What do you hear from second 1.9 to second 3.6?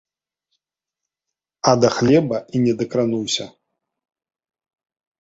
хлеба і не дакрануўся.